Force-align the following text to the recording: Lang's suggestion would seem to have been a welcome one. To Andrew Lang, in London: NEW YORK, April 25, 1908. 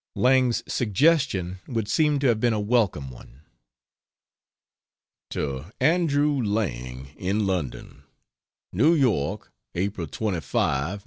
Lang's 0.15 0.63
suggestion 0.67 1.59
would 1.67 1.87
seem 1.87 2.17
to 2.17 2.27
have 2.27 2.39
been 2.39 2.53
a 2.53 2.59
welcome 2.59 3.11
one. 3.11 3.41
To 5.29 5.65
Andrew 5.79 6.41
Lang, 6.43 7.09
in 7.17 7.45
London: 7.45 8.01
NEW 8.73 8.95
YORK, 8.95 9.51
April 9.75 10.07
25, 10.07 10.39
1908. 10.39 10.99